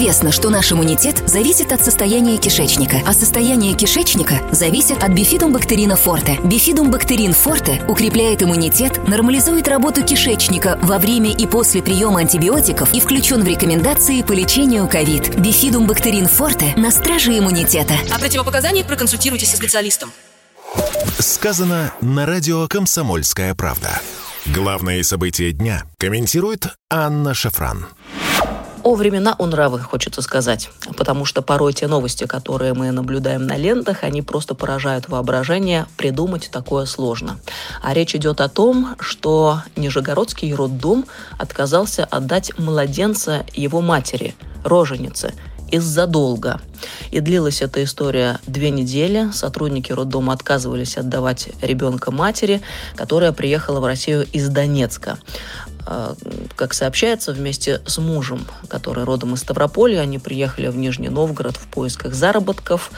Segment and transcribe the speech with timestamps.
[0.00, 6.38] Известно, что наш иммунитет зависит от состояния кишечника, а состояние кишечника зависит от бифидумбактерина форте.
[6.42, 13.44] Бифидумбактерин форте укрепляет иммунитет, нормализует работу кишечника во время и после приема антибиотиков и включен
[13.44, 15.38] в рекомендации по лечению ковид.
[15.38, 17.92] Бифидумбактерин форте на страже иммунитета.
[18.10, 20.10] О противопоказаниях проконсультируйтесь со специалистом.
[21.18, 24.00] Сказано на радио «Комсомольская правда».
[24.46, 27.84] Главные события дня комментирует Анна Шафран.
[28.82, 30.70] О времена о нравы, хочется сказать.
[30.96, 35.86] Потому что порой те новости, которые мы наблюдаем на лентах, они просто поражают воображение.
[35.98, 37.38] Придумать такое сложно.
[37.82, 41.04] А речь идет о том, что Нижегородский роддом
[41.38, 45.34] отказался отдать младенца его матери, роженице,
[45.70, 46.60] из-за долга.
[47.10, 49.30] И длилась эта история две недели.
[49.32, 52.62] Сотрудники роддома отказывались отдавать ребенка матери,
[52.96, 55.18] которая приехала в Россию из Донецка.
[55.86, 56.14] А,
[56.56, 61.66] как сообщается, вместе с мужем, который родом из Ставрополя, они приехали в Нижний Новгород в
[61.66, 62.90] поисках заработков.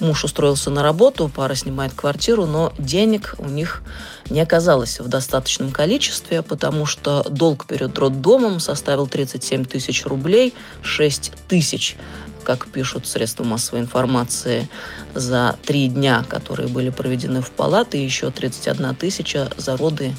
[0.00, 3.82] Муж устроился на работу, пара снимает квартиру, но денег у них
[4.28, 11.32] не оказалось в достаточном количестве, потому что долг перед роддомом составил 37 тысяч рублей, 6
[11.48, 11.96] тысяч
[12.44, 14.68] как пишут средства массовой информации,
[15.16, 20.14] за три дня, которые были проведены в палаты, еще 31 тысяча за роды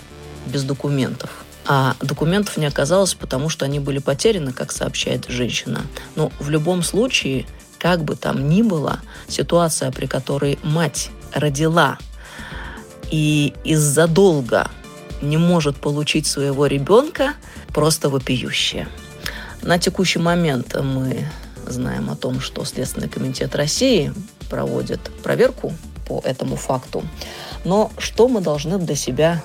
[0.46, 1.46] без документов.
[1.68, 5.82] А документов не оказалось, потому что они были потеряны, как сообщает женщина.
[6.16, 7.46] Но в любом случае,
[7.78, 11.98] как бы там ни было, ситуация, при которой мать родила
[13.12, 14.72] и из-за долга
[15.22, 17.34] не может получить своего ребенка,
[17.74, 18.88] просто вопиющая.
[19.62, 21.28] На текущий момент мы
[21.68, 24.14] знаем о том, что Следственный комитет России
[24.50, 25.74] проводит проверку
[26.08, 27.04] по этому факту.
[27.66, 29.44] Но что мы должны для себя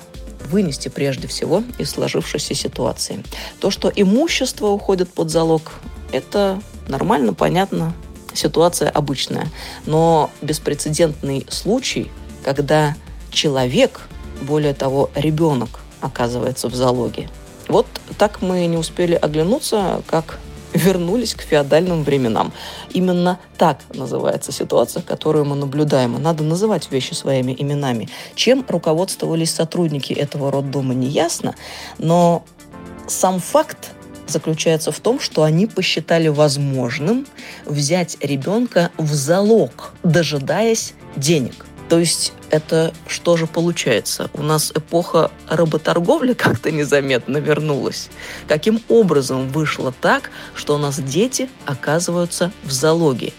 [0.53, 3.23] вынести прежде всего из сложившейся ситуации.
[3.59, 5.73] То, что имущество уходит под залог,
[6.11, 7.93] это нормально, понятно,
[8.35, 9.49] ситуация обычная.
[9.87, 12.11] Но беспрецедентный случай,
[12.45, 12.95] когда
[13.31, 14.01] человек,
[14.43, 17.29] более того, ребенок оказывается в залоге.
[17.67, 17.87] Вот
[18.19, 20.39] так мы не успели оглянуться, как
[20.73, 22.51] вернулись к феодальным временам.
[22.91, 26.21] Именно так называется ситуация, которую мы наблюдаем.
[26.21, 28.09] надо называть вещи своими именами.
[28.35, 31.55] Чем руководствовались сотрудники этого роддома, не ясно,
[31.97, 32.43] но
[33.07, 33.91] сам факт
[34.27, 37.27] заключается в том, что они посчитали возможным
[37.65, 44.31] взять ребенка в залог, дожидаясь денег– то есть это что же получается?
[44.33, 48.09] У нас эпоха работорговли как-то незаметно вернулась.
[48.47, 53.31] Каким образом вышло так, что у нас дети оказываются в залоге?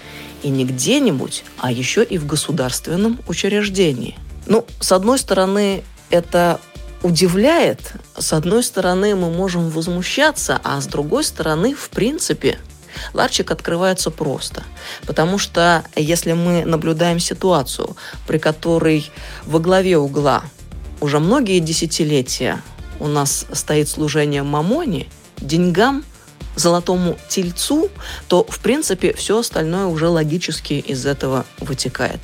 [0.44, 4.16] И не где-нибудь, а еще и в государственном учреждении.
[4.46, 6.60] Ну, с одной стороны, это
[7.02, 7.80] удивляет,
[8.16, 12.60] с одной стороны, мы можем возмущаться, а с другой стороны, в принципе,
[13.12, 14.62] Ларчик открывается просто,
[15.06, 17.96] потому что если мы наблюдаем ситуацию,
[18.26, 19.10] при которой
[19.44, 20.44] во главе угла
[21.00, 22.62] уже многие десятилетия
[23.00, 25.06] у нас стоит служение мамоне,
[25.38, 26.04] деньгам,
[26.56, 27.90] золотому тельцу,
[28.28, 32.20] то, в принципе, все остальное уже логически из этого вытекает.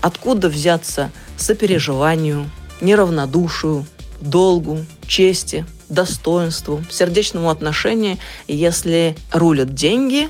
[0.00, 2.50] Откуда взяться сопереживанию,
[2.80, 3.86] неравнодушию,
[4.20, 10.28] долгу, чести, достоинству, сердечному отношению, если рулят деньги,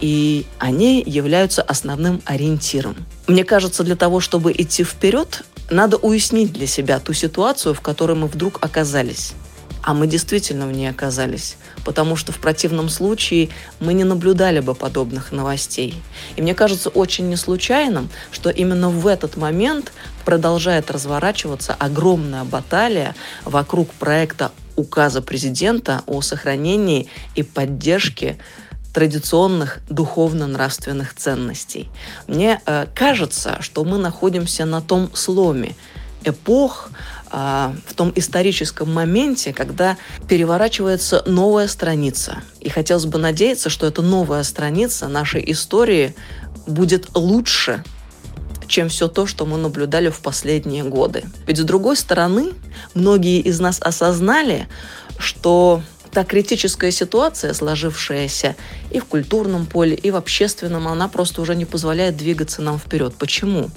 [0.00, 2.96] и они являются основным ориентиром.
[3.26, 8.16] Мне кажется, для того, чтобы идти вперед, надо уяснить для себя ту ситуацию, в которой
[8.16, 9.32] мы вдруг оказались.
[9.82, 13.50] А мы действительно в ней оказались, потому что в противном случае
[13.80, 15.94] мы не наблюдали бы подобных новостей.
[16.36, 19.92] И мне кажется очень неслучайным, что именно в этот момент
[20.24, 23.14] продолжает разворачиваться огромная баталия
[23.44, 28.38] вокруг проекта указа президента о сохранении и поддержке
[28.92, 31.90] традиционных духовно-нравственных ценностей.
[32.28, 35.74] Мне э, кажется, что мы находимся на том сломе
[36.24, 36.90] эпох,
[37.32, 39.96] э, в том историческом моменте, когда
[40.28, 42.42] переворачивается новая страница.
[42.60, 46.14] И хотелось бы надеяться, что эта новая страница нашей истории
[46.66, 47.82] будет лучше,
[48.66, 51.24] чем все то, что мы наблюдали в последние годы.
[51.46, 52.52] Ведь с другой стороны,
[52.94, 54.68] многие из нас осознали,
[55.18, 55.82] что
[56.14, 58.54] та критическая ситуация, сложившаяся
[58.90, 63.14] и в культурном поле, и в общественном, она просто уже не позволяет двигаться нам вперед.
[63.18, 63.70] Почему?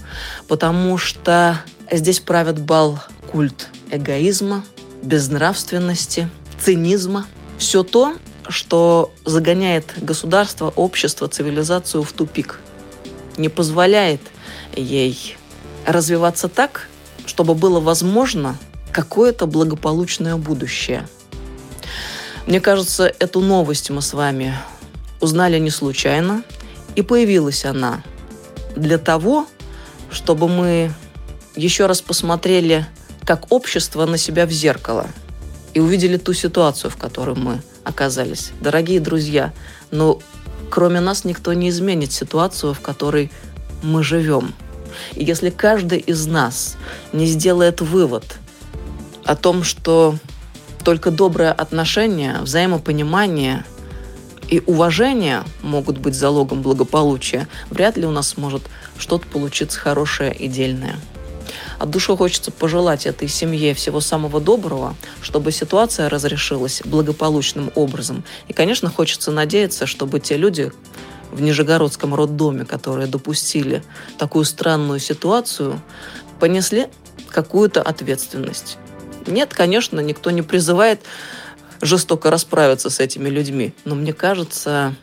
[0.47, 1.59] Потому что
[1.91, 2.99] здесь правит бал
[3.31, 4.63] культ эгоизма,
[5.01, 6.29] безнравственности,
[6.63, 7.25] цинизма.
[7.57, 8.15] Все то,
[8.47, 12.59] что загоняет государство, общество, цивилизацию в тупик.
[13.37, 14.21] Не позволяет
[14.81, 15.37] ей
[15.85, 16.87] развиваться так,
[17.25, 18.57] чтобы было возможно
[18.91, 21.07] какое-то благополучное будущее.
[22.45, 24.53] Мне кажется, эту новость мы с вами
[25.19, 26.43] узнали не случайно,
[26.95, 28.03] и появилась она
[28.75, 29.47] для того,
[30.09, 30.91] чтобы мы
[31.55, 32.85] еще раз посмотрели
[33.25, 35.07] как общество на себя в зеркало
[35.73, 38.51] и увидели ту ситуацию, в которой мы оказались.
[38.61, 39.53] Дорогие друзья,
[39.91, 40.19] но
[40.69, 43.31] кроме нас никто не изменит ситуацию, в которой
[43.83, 44.53] мы живем.
[45.13, 46.77] И если каждый из нас
[47.13, 48.37] не сделает вывод
[49.25, 50.15] о том, что
[50.83, 53.65] только доброе отношение, взаимопонимание
[54.47, 58.63] и уважение могут быть залогом благополучия, вряд ли у нас может
[58.97, 60.95] что-то получиться хорошее и дельное.
[61.79, 68.23] От души хочется пожелать этой семье всего самого доброго, чтобы ситуация разрешилась благополучным образом.
[68.47, 70.71] И, конечно, хочется надеяться, чтобы те люди
[71.31, 73.83] в Нижегородском роддоме, которые допустили
[74.17, 75.81] такую странную ситуацию,
[76.39, 76.87] понесли
[77.29, 78.77] какую-то ответственность.
[79.25, 81.01] Нет, конечно, никто не призывает
[81.81, 84.95] жестоко расправиться с этими людьми, но мне кажется,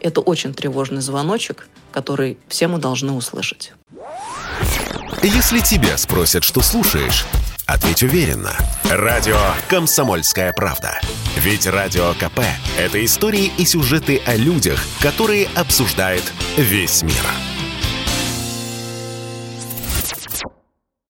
[0.00, 3.72] это очень тревожный звоночек, который все мы должны услышать.
[5.22, 7.26] Если тебя спросят, что слушаешь,
[7.72, 8.56] ответь уверенно.
[8.84, 9.38] Радио
[9.68, 10.98] «Комсомольская правда».
[11.36, 12.40] Ведь Радио КП–
[12.78, 16.24] это истории и сюжеты о людях, которые обсуждает
[16.56, 17.49] весь мир.